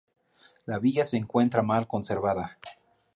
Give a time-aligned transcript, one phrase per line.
[0.65, 2.57] La villa se encuentra mal conservada.